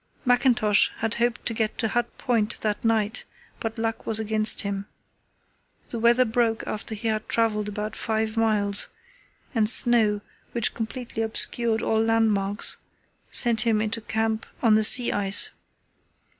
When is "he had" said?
6.95-7.29